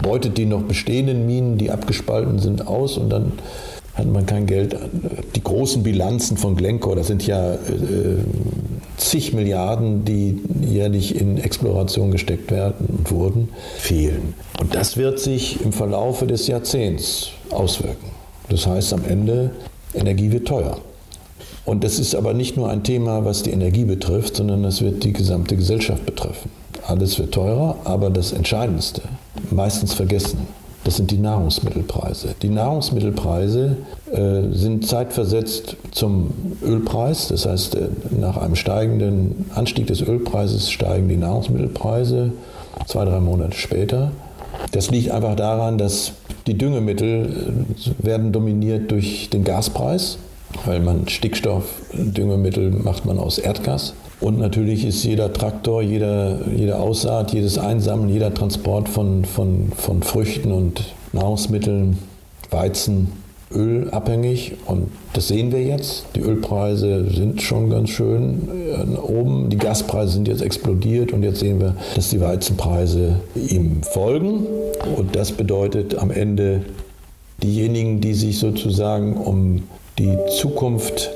beutet 0.00 0.38
die 0.38 0.46
noch 0.46 0.62
bestehenden 0.62 1.26
Minen, 1.26 1.58
die 1.58 1.70
abgespalten 1.70 2.38
sind, 2.38 2.66
aus 2.68 2.98
und 2.98 3.10
dann 3.10 3.32
hat 3.94 4.06
man 4.06 4.24
kein 4.24 4.46
Geld. 4.46 4.76
Die 5.34 5.42
großen 5.42 5.82
Bilanzen 5.82 6.36
von 6.36 6.56
Glencore, 6.56 6.96
das 6.96 7.08
sind 7.08 7.26
ja 7.26 7.54
äh, 7.54 7.58
zig 8.96 9.32
Milliarden, 9.32 10.04
die 10.04 10.40
jährlich 10.62 11.20
in 11.20 11.36
Exploration 11.36 12.10
gesteckt 12.10 12.50
werden 12.50 12.86
und 12.86 13.10
wurden, 13.10 13.48
fehlen. 13.76 14.34
Und 14.60 14.74
das 14.74 14.96
wird 14.96 15.18
sich 15.18 15.60
im 15.62 15.72
Verlaufe 15.72 16.26
des 16.26 16.46
Jahrzehnts 16.46 17.30
auswirken. 17.50 18.10
Das 18.48 18.66
heißt 18.66 18.92
am 18.92 19.04
Ende, 19.04 19.50
Energie 19.94 20.32
wird 20.32 20.48
teuer. 20.48 20.78
Und 21.64 21.84
das 21.84 21.98
ist 21.98 22.14
aber 22.14 22.34
nicht 22.34 22.56
nur 22.56 22.70
ein 22.70 22.82
Thema, 22.82 23.24
was 23.24 23.42
die 23.42 23.50
Energie 23.50 23.84
betrifft, 23.84 24.36
sondern 24.36 24.62
das 24.62 24.82
wird 24.82 25.04
die 25.04 25.12
gesamte 25.12 25.56
Gesellschaft 25.56 26.04
betreffen. 26.04 26.50
Alles 26.86 27.18
wird 27.18 27.32
teurer, 27.32 27.76
aber 27.84 28.10
das 28.10 28.32
Entscheidendste, 28.32 29.02
meistens 29.50 29.94
vergessen, 29.94 30.48
das 30.84 30.96
sind 30.96 31.12
die 31.12 31.18
Nahrungsmittelpreise. 31.18 32.34
Die 32.42 32.48
Nahrungsmittelpreise 32.48 33.76
äh, 34.10 34.52
sind 34.52 34.84
zeitversetzt 34.86 35.76
zum 35.92 36.32
Ölpreis. 36.60 37.28
Das 37.28 37.46
heißt, 37.46 37.76
äh, 37.76 37.88
nach 38.10 38.36
einem 38.36 38.56
steigenden 38.56 39.46
Anstieg 39.54 39.86
des 39.86 40.02
Ölpreises 40.02 40.72
steigen 40.72 41.08
die 41.08 41.16
Nahrungsmittelpreise 41.16 42.32
zwei, 42.86 43.04
drei 43.04 43.20
Monate 43.20 43.56
später. 43.56 44.10
Das 44.72 44.90
liegt 44.90 45.12
einfach 45.12 45.36
daran, 45.36 45.78
dass 45.78 46.12
die 46.46 46.58
Düngemittel 46.58 47.64
äh, 48.00 48.04
werden 48.04 48.32
dominiert 48.32 48.90
durch 48.90 49.30
den 49.30 49.44
Gaspreis 49.44 50.18
weil 50.64 50.80
man 50.80 51.08
Stickstoffdüngemittel 51.08 52.70
macht 52.70 53.04
man 53.04 53.18
aus 53.18 53.38
Erdgas. 53.38 53.94
Und 54.20 54.38
natürlich 54.38 54.84
ist 54.84 55.02
jeder 55.02 55.32
Traktor, 55.32 55.82
jeder, 55.82 56.38
jede 56.54 56.78
Aussaat, 56.78 57.32
jedes 57.32 57.58
Einsammeln, 57.58 58.08
jeder 58.08 58.32
Transport 58.32 58.88
von, 58.88 59.24
von, 59.24 59.72
von 59.76 60.02
Früchten 60.02 60.52
und 60.52 60.84
Nahrungsmitteln, 61.12 61.98
Weizen, 62.50 63.12
Öl 63.54 63.90
abhängig. 63.90 64.54
Und 64.66 64.88
das 65.12 65.28
sehen 65.28 65.52
wir 65.52 65.62
jetzt. 65.62 66.04
Die 66.14 66.20
Ölpreise 66.20 67.10
sind 67.10 67.42
schon 67.42 67.70
ganz 67.70 67.90
schön 67.90 68.48
äh, 68.48 68.98
oben. 68.98 69.50
Die 69.50 69.58
Gaspreise 69.58 70.12
sind 70.12 70.28
jetzt 70.28 70.42
explodiert 70.42 71.12
und 71.12 71.22
jetzt 71.22 71.40
sehen 71.40 71.60
wir, 71.60 71.76
dass 71.94 72.10
die 72.10 72.20
Weizenpreise 72.20 73.20
ihm 73.34 73.82
folgen. 73.82 74.46
Und 74.96 75.14
das 75.16 75.32
bedeutet 75.32 75.96
am 75.96 76.10
Ende, 76.10 76.62
diejenigen, 77.42 78.00
die 78.00 78.14
sich 78.14 78.38
sozusagen 78.38 79.16
um 79.16 79.64
die 79.98 80.16
Zukunft 80.40 81.10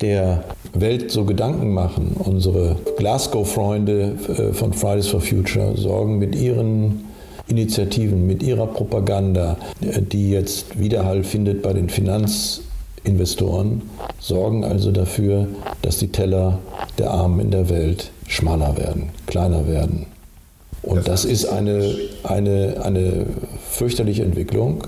der 0.00 0.44
Welt 0.74 1.10
so 1.10 1.24
Gedanken 1.24 1.72
machen. 1.72 2.16
Unsere 2.18 2.76
Glasgow-Freunde 2.96 4.12
äh, 4.28 4.52
von 4.52 4.72
Fridays 4.72 5.08
for 5.08 5.20
Future 5.20 5.76
sorgen 5.76 6.18
mit 6.18 6.34
ihren 6.34 7.04
Initiativen, 7.46 8.26
mit 8.26 8.42
ihrer 8.42 8.66
Propaganda, 8.66 9.56
äh, 9.80 10.00
die 10.00 10.30
jetzt 10.30 10.78
Widerhall 10.78 11.24
findet 11.24 11.62
bei 11.62 11.72
den 11.72 11.88
Finanzinvestoren, 11.88 13.82
sorgen 14.18 14.64
also 14.64 14.90
dafür, 14.90 15.48
dass 15.82 15.98
die 15.98 16.08
Teller 16.08 16.58
der 16.98 17.10
Armen 17.10 17.40
in 17.40 17.50
der 17.50 17.68
Welt 17.68 18.10
schmaler 18.26 18.76
werden, 18.76 19.10
kleiner 19.26 19.66
werden. 19.66 20.06
Und 20.82 21.08
das 21.08 21.24
ist 21.24 21.46
eine, 21.46 21.94
eine, 22.24 22.82
eine 22.82 23.26
fürchterliche 23.70 24.22
Entwicklung 24.22 24.84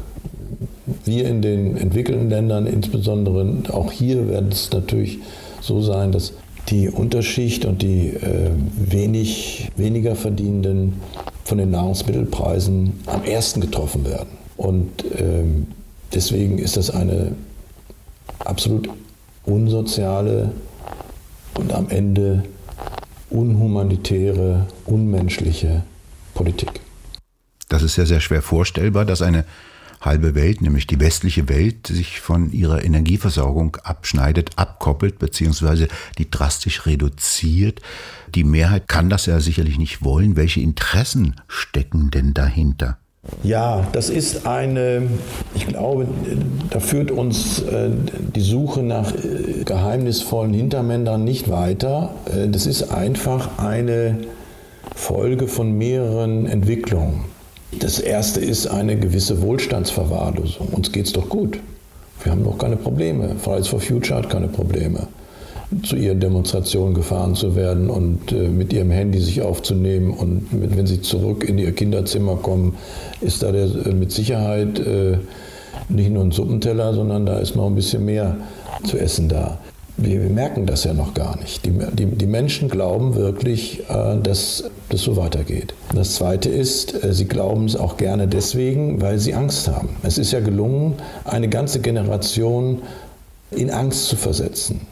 wir 1.04 1.28
in 1.28 1.42
den 1.42 1.76
entwickelten 1.76 2.30
Ländern 2.30 2.66
insbesondere, 2.66 3.46
auch 3.72 3.92
hier 3.92 4.28
wird 4.28 4.52
es 4.52 4.70
natürlich 4.72 5.18
so 5.60 5.80
sein, 5.80 6.12
dass 6.12 6.32
die 6.68 6.88
Unterschicht 6.88 7.64
und 7.64 7.82
die 7.82 8.08
äh, 8.08 8.50
wenig, 8.76 9.68
weniger 9.76 10.16
Verdienenden 10.16 10.94
von 11.46 11.58
den 11.58 11.70
Nahrungsmittelpreisen 11.70 13.00
am 13.06 13.22
ersten 13.22 13.60
getroffen 13.60 14.04
werden. 14.04 14.30
Und 14.56 15.04
ähm, 15.16 15.68
deswegen 16.12 16.58
ist 16.58 16.76
das 16.76 16.90
eine 16.90 17.36
absolut 18.40 18.88
unsoziale 19.44 20.50
und 21.54 21.72
am 21.72 21.88
Ende 21.88 22.42
unhumanitäre, 23.30 24.66
unmenschliche 24.86 25.84
Politik. 26.34 26.80
Das 27.68 27.82
ist 27.82 27.96
ja 27.96 28.06
sehr 28.06 28.20
schwer 28.20 28.42
vorstellbar, 28.42 29.04
dass 29.04 29.22
eine 29.22 29.44
halbe 30.00 30.34
Welt, 30.34 30.62
nämlich 30.62 30.86
die 30.86 31.00
westliche 31.00 31.48
Welt, 31.48 31.86
sich 31.86 32.20
von 32.20 32.52
ihrer 32.52 32.84
Energieversorgung 32.84 33.76
abschneidet, 33.82 34.50
abkoppelt 34.56 35.18
bzw. 35.18 35.88
die 36.18 36.30
drastisch 36.30 36.86
reduziert. 36.86 37.80
Die 38.34 38.44
Mehrheit 38.44 38.88
kann 38.88 39.10
das 39.10 39.26
ja 39.26 39.40
sicherlich 39.40 39.78
nicht 39.78 40.04
wollen. 40.04 40.36
Welche 40.36 40.60
Interessen 40.60 41.36
stecken 41.48 42.10
denn 42.10 42.34
dahinter? 42.34 42.98
Ja, 43.42 43.86
das 43.92 44.08
ist 44.08 44.46
eine, 44.46 45.08
ich 45.54 45.66
glaube, 45.66 46.06
da 46.70 46.80
führt 46.80 47.10
uns 47.10 47.60
äh, 47.60 47.90
die 48.34 48.40
Suche 48.40 48.82
nach 48.82 49.12
äh, 49.12 49.64
geheimnisvollen 49.64 50.54
Hintermännern 50.54 51.24
nicht 51.24 51.50
weiter. 51.50 52.14
Äh, 52.26 52.48
das 52.48 52.66
ist 52.66 52.90
einfach 52.90 53.58
eine 53.58 54.18
Folge 54.94 55.48
von 55.48 55.76
mehreren 55.76 56.46
Entwicklungen. 56.46 57.24
Das 57.78 57.99
erste 57.99 58.40
ist 58.40 58.66
eine 58.66 58.97
gewisse 58.97 59.42
Wohlstandsverwahrlosung. 59.42 60.68
Uns 60.68 60.92
geht 60.92 61.06
es 61.06 61.12
doch 61.12 61.28
gut. 61.28 61.59
Wir 62.23 62.33
haben 62.33 62.45
doch 62.45 62.56
keine 62.56 62.76
Probleme. 62.76 63.37
Fridays 63.38 63.68
for 63.68 63.80
Future 63.80 64.18
hat 64.18 64.30
keine 64.30 64.49
Probleme, 64.49 65.06
zu 65.83 65.97
ihren 65.97 66.18
Demonstrationen 66.18 66.95
gefahren 66.95 67.35
zu 67.35 67.54
werden 67.54 67.90
und 67.90 68.33
äh, 68.33 68.49
mit 68.49 68.73
ihrem 68.73 68.90
Handy 68.90 69.21
sich 69.21 69.42
aufzunehmen. 69.42 70.12
Und 70.12 70.47
wenn 70.50 70.87
sie 70.87 71.02
zurück 71.02 71.45
in 71.49 71.59
ihr 71.59 71.73
Kinderzimmer 71.73 72.37
kommen, 72.37 72.76
ist 73.21 73.42
da 73.42 73.52
der, 73.52 73.64
äh, 73.64 73.92
mit 73.92 74.11
Sicherheit 74.11 74.78
äh, 74.78 75.18
nicht 75.88 76.11
nur 76.11 76.25
ein 76.25 76.33
Suppenteller, 76.33 76.95
sondern 76.95 77.26
da 77.26 77.38
ist 77.38 77.54
noch 77.54 77.66
ein 77.66 77.75
bisschen 77.75 78.04
mehr 78.04 78.37
zu 78.85 78.99
essen 78.99 79.28
da 79.28 79.59
wir, 79.96 80.20
merken 80.20 80.66
das 80.66 80.84
ja 80.84 80.92
noch 80.92 81.14
gar 81.14 81.38
nicht. 81.38 81.64
Die, 81.64 81.72
die, 81.92 82.06
die 82.06 82.26
Menschen 82.26 82.68
glauben 82.68 83.14
wirklich, 83.14 83.80
äh, 83.88 84.16
dass 84.22 84.64
das 84.88 85.02
so 85.02 85.16
weitergeht. 85.16 85.74
Das 85.94 86.14
Zweite 86.14 86.48
ist, 86.48 87.02
äh, 87.02 87.12
sie 87.12 87.26
glauben 87.26 87.64
es 87.64 87.76
auch 87.76 87.96
gerne 87.96 88.28
deswegen, 88.28 89.00
weil 89.00 89.18
sie 89.18 89.34
Angst 89.34 89.68
haben. 89.68 89.88
Es 90.02 90.18
ist 90.18 90.32
ja 90.32 90.40
gelungen, 90.40 90.94
eine 91.24 91.48
ganze 91.48 91.80
Generation 91.80 92.82
in 93.50 93.70
Angst 93.70 94.06
zu 94.06 94.16
versetzen. 94.16 94.82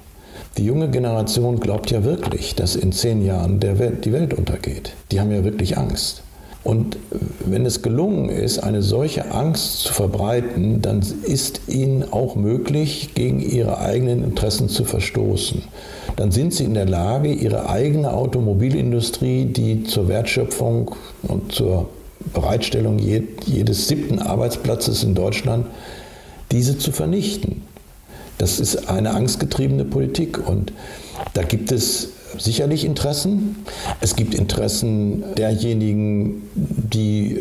Die 0.56 0.64
junge 0.64 0.88
Generation 0.88 1.58
glaubt 1.58 1.90
ja 1.90 2.04
wirklich, 2.04 2.54
dass 2.54 2.76
in 2.76 2.92
zehn 2.92 3.24
Jahren 3.24 3.60
Welt, 3.60 4.04
die 4.04 4.12
Welt 4.12 4.34
untergeht. 4.34 4.92
Die 5.10 5.20
haben 5.20 5.32
ja 5.32 5.44
wirklich 5.44 5.76
Angst. 5.76 6.23
Und 6.64 6.96
wenn 7.44 7.66
es 7.66 7.82
gelungen 7.82 8.30
ist, 8.30 8.58
eine 8.58 8.82
solche 8.82 9.30
Angst 9.30 9.80
zu 9.80 9.92
verbreiten, 9.92 10.80
dann 10.80 11.02
ist 11.22 11.60
ihnen 11.68 12.10
auch 12.10 12.36
möglich, 12.36 13.10
gegen 13.14 13.40
ihre 13.40 13.78
eigenen 13.78 14.24
Interessen 14.24 14.70
zu 14.70 14.84
verstoßen. 14.84 15.62
Dann 16.16 16.32
sind 16.32 16.54
sie 16.54 16.64
in 16.64 16.72
der 16.72 16.86
Lage, 16.86 17.30
ihre 17.32 17.68
eigene 17.68 18.14
Automobilindustrie, 18.14 19.44
die 19.44 19.84
zur 19.84 20.08
Wertschöpfung 20.08 20.94
und 21.22 21.52
zur 21.52 21.90
Bereitstellung 22.32 22.98
jedes 22.98 23.86
siebten 23.86 24.18
Arbeitsplatzes 24.18 25.04
in 25.04 25.14
Deutschland, 25.14 25.66
diese 26.50 26.78
zu 26.78 26.92
vernichten. 26.92 27.62
Das 28.38 28.58
ist 28.58 28.88
eine 28.88 29.10
angstgetriebene 29.10 29.84
Politik 29.84 30.48
und 30.48 30.72
da 31.34 31.42
gibt 31.42 31.70
es 31.72 32.08
sicherlich 32.38 32.84
Interessen. 32.84 33.64
Es 34.00 34.16
gibt 34.16 34.34
Interessen 34.34 35.24
derjenigen, 35.36 36.42
die 36.54 37.38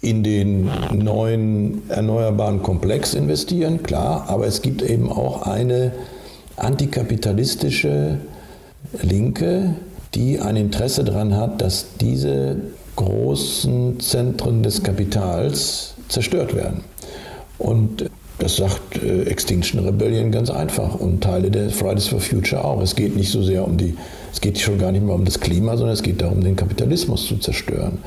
in 0.00 0.22
den 0.22 0.70
neuen 0.92 1.88
erneuerbaren 1.88 2.62
Komplex 2.62 3.14
investieren, 3.14 3.82
klar, 3.82 4.26
aber 4.28 4.46
es 4.46 4.60
gibt 4.60 4.82
eben 4.82 5.10
auch 5.10 5.42
eine 5.42 5.92
antikapitalistische 6.56 8.18
Linke, 9.02 9.74
die 10.14 10.40
ein 10.40 10.56
Interesse 10.56 11.04
daran 11.04 11.34
hat, 11.34 11.62
dass 11.62 11.86
diese 12.00 12.56
großen 12.96 13.98
Zentren 14.00 14.62
des 14.62 14.82
Kapitals 14.82 15.94
zerstört 16.08 16.54
werden. 16.54 16.84
Und 17.58 18.10
das 18.38 18.56
sagt 18.56 19.02
äh, 19.02 19.22
Extinction 19.24 19.84
Rebellion 19.84 20.30
ganz 20.30 20.50
einfach 20.50 20.94
und 20.94 21.22
Teile 21.22 21.50
der 21.50 21.70
Fridays 21.70 22.08
for 22.08 22.20
Future 22.20 22.64
auch. 22.64 22.80
Es 22.82 22.96
geht 22.96 23.16
nicht 23.16 23.30
so 23.30 23.42
sehr 23.42 23.66
um 23.66 23.76
die, 23.76 23.96
es 24.32 24.40
geht 24.40 24.58
schon 24.58 24.78
gar 24.78 24.92
nicht 24.92 25.04
mehr 25.04 25.14
um 25.14 25.24
das 25.24 25.40
Klima, 25.40 25.76
sondern 25.76 25.94
es 25.94 26.02
geht 26.02 26.20
darum, 26.20 26.42
den 26.42 26.56
Kapitalismus 26.56 27.26
zu 27.26 27.36
zerstören. 27.36 27.98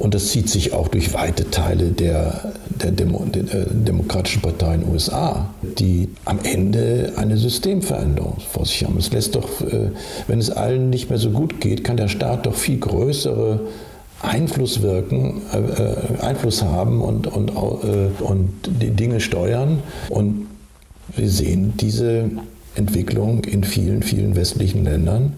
Und 0.00 0.14
das 0.14 0.28
zieht 0.28 0.48
sich 0.48 0.72
auch 0.72 0.88
durch 0.88 1.12
weite 1.12 1.50
Teile 1.50 1.90
der, 1.90 2.54
der, 2.70 2.90
Demo, 2.90 3.22
der 3.26 3.42
äh, 3.42 3.66
Demokratischen 3.70 4.40
Partei 4.40 4.76
in 4.76 4.80
den 4.80 4.92
USA, 4.92 5.50
die 5.60 6.08
am 6.24 6.38
Ende 6.42 7.12
eine 7.16 7.36
Systemveränderung 7.36 8.38
vor 8.50 8.64
sich 8.64 8.82
haben. 8.82 8.96
Es 8.96 9.12
lässt 9.12 9.34
doch, 9.34 9.60
äh, 9.60 9.90
wenn 10.26 10.38
es 10.38 10.50
allen 10.50 10.88
nicht 10.88 11.10
mehr 11.10 11.18
so 11.18 11.30
gut 11.30 11.60
geht, 11.60 11.84
kann 11.84 11.98
der 11.98 12.08
Staat 12.08 12.46
doch 12.46 12.54
viel 12.54 12.78
größere 12.78 13.60
Einfluss 14.22 14.82
wirken, 14.82 15.42
äh, 15.52 15.58
äh, 15.58 16.20
Einfluss 16.20 16.62
haben 16.62 17.00
und, 17.00 17.26
und, 17.26 17.50
äh, 17.50 18.22
und 18.22 18.52
die 18.64 18.90
Dinge 18.90 19.20
steuern. 19.20 19.82
Und 20.08 20.46
wir 21.16 21.28
sehen 21.28 21.74
diese 21.76 22.30
Entwicklung 22.74 23.44
in 23.44 23.64
vielen, 23.64 24.02
vielen 24.02 24.36
westlichen 24.36 24.84
Ländern. 24.84 25.34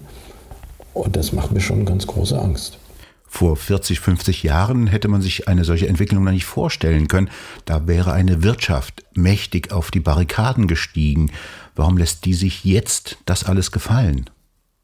Und 0.95 1.17
das 1.17 1.33
macht 1.33 1.53
mir 1.53 1.61
schon 1.61 1.87
ganz 1.87 2.07
große 2.07 2.39
Angst. 2.39 2.79
Vor 3.27 3.57
40, 3.57 3.99
50 4.01 4.43
Jahren 4.43 4.87
hätte 4.87 5.09
man 5.09 5.23
sich 5.23 5.49
eine 5.49 5.65
solche 5.65 5.89
Entwicklung 5.89 6.23
noch 6.25 6.33
nicht 6.33 6.45
vorstellen 6.45 7.09
können. 7.09 7.31
Da 7.65 7.87
wäre 7.87 8.13
eine 8.13 8.43
Wirtschaft 8.43 9.05
mächtig 9.15 9.73
auf 9.73 9.91
die 9.91 10.01
Barrikaden 10.01 10.67
gestiegen. 10.67 11.31
Warum 11.75 11.97
lässt 11.97 12.27
die 12.27 12.35
sich 12.35 12.65
jetzt 12.65 13.17
das 13.25 13.45
alles 13.45 13.73
gefallen? 13.73 14.29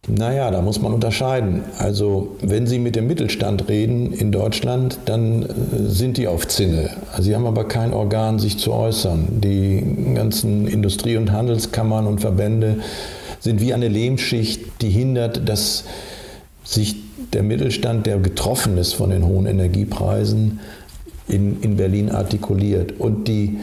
Naja, 0.06 0.50
da 0.50 0.62
muss 0.62 0.80
man 0.80 0.94
unterscheiden. 0.94 1.64
Also 1.76 2.36
wenn 2.40 2.66
Sie 2.66 2.78
mit 2.78 2.96
dem 2.96 3.08
Mittelstand 3.08 3.68
reden 3.68 4.12
in 4.12 4.32
Deutschland, 4.32 4.98
dann 5.06 5.42
äh, 5.42 5.46
sind 5.88 6.16
die 6.16 6.28
auf 6.28 6.46
Zinne. 6.46 6.90
Also 7.10 7.24
sie 7.24 7.34
haben 7.34 7.46
aber 7.46 7.64
kein 7.64 7.92
Organ, 7.92 8.38
sich 8.38 8.58
zu 8.58 8.72
äußern. 8.72 9.40
Die 9.42 10.14
ganzen 10.14 10.66
Industrie- 10.66 11.16
und 11.16 11.32
Handelskammern 11.32 12.06
und 12.06 12.20
Verbände 12.20 12.76
sind 13.40 13.60
wie 13.60 13.74
eine 13.74 13.88
Lehmschicht, 13.88 14.82
die 14.82 14.90
hindert, 14.90 15.48
dass 15.48 15.84
sich 16.64 16.96
der 17.32 17.42
Mittelstand, 17.42 18.06
der 18.06 18.18
getroffen 18.18 18.78
ist 18.78 18.94
von 18.94 19.10
den 19.10 19.26
hohen 19.26 19.46
Energiepreisen, 19.46 20.60
in, 21.26 21.60
in 21.60 21.76
Berlin 21.76 22.10
artikuliert. 22.10 22.98
Und 22.98 23.28
die 23.28 23.58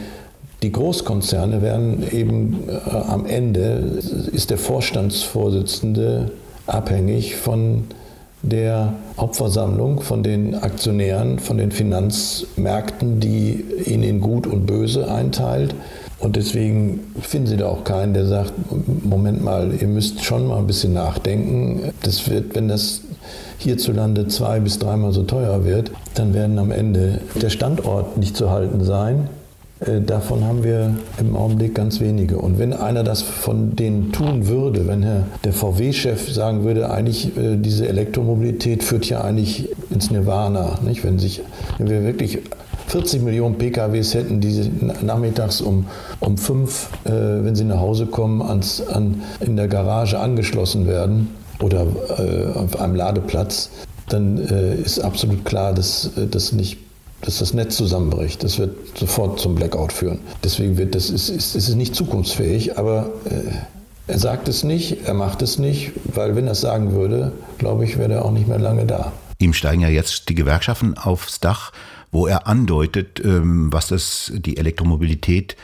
die 0.62 0.72
Großkonzerne 0.72 1.62
werden 1.62 2.02
eben 2.10 2.68
äh, 2.68 2.90
am 2.90 3.26
Ende, 3.26 4.00
ist 4.32 4.50
der 4.50 4.58
Vorstandsvorsitzende 4.58 6.30
abhängig 6.66 7.36
von 7.36 7.84
der 8.42 8.94
Hauptversammlung, 9.18 10.00
von 10.00 10.22
den 10.22 10.54
Aktionären, 10.54 11.38
von 11.38 11.58
den 11.58 11.72
Finanzmärkten, 11.72 13.20
die 13.20 13.64
ihn 13.86 14.02
in 14.02 14.20
Gut 14.20 14.46
und 14.46 14.66
Böse 14.66 15.10
einteilt. 15.10 15.74
Und 16.18 16.36
deswegen 16.36 17.00
finden 17.20 17.48
Sie 17.48 17.56
da 17.56 17.68
auch 17.68 17.84
keinen, 17.84 18.14
der 18.14 18.26
sagt, 18.26 18.52
Moment 19.04 19.42
mal, 19.42 19.72
ihr 19.78 19.88
müsst 19.88 20.24
schon 20.24 20.46
mal 20.46 20.58
ein 20.58 20.66
bisschen 20.66 20.94
nachdenken. 20.94 21.92
Das 22.02 22.30
wird, 22.30 22.54
wenn 22.54 22.68
das 22.68 23.02
hierzulande 23.58 24.28
zwei 24.28 24.60
bis 24.60 24.78
dreimal 24.78 25.12
so 25.12 25.24
teuer 25.24 25.64
wird, 25.64 25.90
dann 26.14 26.32
werden 26.32 26.58
am 26.58 26.70
Ende 26.70 27.20
der 27.40 27.50
Standort 27.50 28.16
nicht 28.16 28.36
zu 28.36 28.50
halten 28.50 28.84
sein. 28.84 29.28
Äh, 29.80 30.00
davon 30.00 30.44
haben 30.44 30.64
wir 30.64 30.94
im 31.18 31.36
Augenblick 31.36 31.74
ganz 31.74 32.00
wenige. 32.00 32.38
Und 32.38 32.58
wenn 32.58 32.72
einer 32.72 33.02
das 33.02 33.22
von 33.22 33.76
denen 33.76 34.12
tun 34.12 34.46
würde, 34.46 34.86
wenn 34.86 35.02
der 35.44 35.52
VW-Chef 35.52 36.32
sagen 36.32 36.64
würde, 36.64 36.90
eigentlich 36.90 37.36
äh, 37.36 37.56
diese 37.56 37.86
Elektromobilität 37.88 38.82
führt 38.82 39.06
ja 39.06 39.20
eigentlich 39.20 39.68
ins 39.90 40.10
Nirvana, 40.10 40.78
nicht? 40.84 41.04
Wenn, 41.04 41.18
sich, 41.18 41.42
wenn 41.78 41.90
wir 41.90 42.04
wirklich 42.04 42.38
40 42.86 43.22
Millionen 43.22 43.58
PKWs 43.58 44.14
hätten, 44.14 44.40
die 44.40 44.70
nachmittags 45.02 45.60
um, 45.60 45.86
um 46.20 46.38
fünf, 46.38 46.88
äh, 47.04 47.10
wenn 47.10 47.54
sie 47.54 47.64
nach 47.64 47.80
Hause 47.80 48.06
kommen, 48.06 48.40
ans, 48.40 48.80
an, 48.86 49.22
in 49.40 49.56
der 49.56 49.68
Garage 49.68 50.18
angeschlossen 50.18 50.86
werden 50.86 51.34
oder 51.62 51.86
auf 52.54 52.78
einem 52.78 52.94
Ladeplatz, 52.94 53.70
dann 54.10 54.36
ist 54.36 55.00
absolut 55.00 55.46
klar, 55.46 55.72
dass 55.72 56.10
das 56.30 56.52
nicht 56.52 56.76
dass 57.22 57.38
das 57.38 57.54
Netz 57.54 57.76
zusammenbricht. 57.76 58.44
Das 58.44 58.58
wird 58.58 58.98
sofort 58.98 59.40
zum 59.40 59.54
Blackout 59.54 59.92
führen. 59.92 60.20
Deswegen 60.44 60.76
wird 60.76 60.94
das 60.94 61.10
ist, 61.10 61.28
ist, 61.28 61.54
ist 61.54 61.74
nicht 61.74 61.94
zukunftsfähig, 61.94 62.78
aber 62.78 63.10
äh, 63.24 63.52
er 64.08 64.18
sagt 64.18 64.48
es 64.48 64.62
nicht, 64.62 65.06
er 65.06 65.14
macht 65.14 65.42
es 65.42 65.58
nicht, 65.58 65.92
weil 66.04 66.36
wenn 66.36 66.46
er 66.46 66.52
es 66.52 66.60
sagen 66.60 66.92
würde, 66.92 67.32
glaube 67.58 67.84
ich, 67.84 67.98
wäre 67.98 68.12
er 68.12 68.24
auch 68.24 68.30
nicht 68.30 68.46
mehr 68.46 68.58
lange 68.58 68.86
da. 68.86 69.12
Ihm 69.38 69.52
steigen 69.52 69.82
ja 69.82 69.88
jetzt 69.88 70.28
die 70.28 70.34
Gewerkschaften 70.34 70.96
aufs 70.96 71.40
Dach, 71.40 71.72
wo 72.12 72.26
er 72.26 72.46
andeutet, 72.46 73.20
ähm, 73.24 73.72
was 73.72 73.88
das 73.88 74.32
die 74.34 74.56
Elektromobilität 74.56 75.56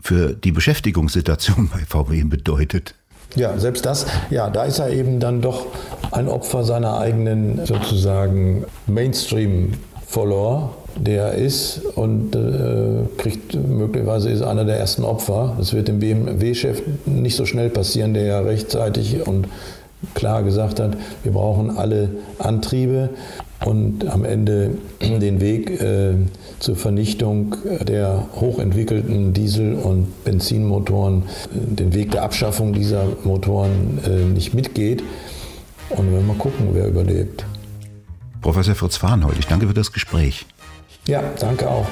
für 0.00 0.32
die 0.32 0.52
Beschäftigungssituation 0.52 1.68
bei 1.72 1.80
VW 1.80 2.22
bedeutet. 2.24 2.94
Ja, 3.34 3.58
selbst 3.58 3.84
das, 3.84 4.06
ja, 4.30 4.48
da 4.48 4.64
ist 4.64 4.78
er 4.78 4.90
eben 4.90 5.20
dann 5.20 5.42
doch 5.42 5.66
ein 6.12 6.28
Opfer 6.28 6.64
seiner 6.64 6.98
eigenen 6.98 7.66
sozusagen 7.66 8.64
Mainstream-Follower, 8.86 10.74
der 10.98 11.34
ist 11.34 11.80
und 11.94 12.34
äh, 12.34 13.06
kriegt 13.16 13.54
möglicherweise 13.54 14.30
ist 14.30 14.42
einer 14.42 14.64
der 14.64 14.78
ersten 14.78 15.04
Opfer. 15.04 15.54
Das 15.58 15.72
wird 15.72 15.88
dem 15.88 16.00
BMW-Chef 16.00 16.82
nicht 17.06 17.36
so 17.36 17.46
schnell 17.46 17.70
passieren, 17.70 18.14
der 18.14 18.24
ja 18.24 18.40
rechtzeitig 18.40 19.26
und 19.26 19.48
klar 20.14 20.42
gesagt 20.42 20.80
hat, 20.80 20.96
wir 21.22 21.32
brauchen 21.32 21.76
alle 21.76 22.10
Antriebe 22.38 23.10
und 23.64 24.08
am 24.08 24.24
Ende 24.24 24.70
den 25.00 25.40
Weg 25.40 25.80
äh, 25.80 26.14
zur 26.58 26.76
Vernichtung 26.76 27.56
der 27.80 28.28
hochentwickelten 28.40 29.32
Diesel- 29.32 29.74
und 29.74 30.24
Benzinmotoren, 30.24 31.22
äh, 31.22 31.74
den 31.74 31.94
Weg 31.94 32.10
der 32.12 32.22
Abschaffung 32.22 32.72
dieser 32.72 33.04
Motoren 33.24 33.98
äh, 34.04 34.24
nicht 34.24 34.54
mitgeht. 34.54 35.02
Und 35.90 36.12
wir 36.12 36.20
mal 36.20 36.36
gucken, 36.36 36.68
wer 36.72 36.86
überlebt. 36.86 37.46
Professor 38.42 38.74
Fritz 38.74 38.96
Farnhold, 38.96 39.38
ich 39.38 39.46
danke 39.46 39.66
für 39.66 39.74
das 39.74 39.92
Gespräch. 39.92 40.46
Ja, 41.08 41.22
danke 41.40 41.66
auch. 41.66 41.86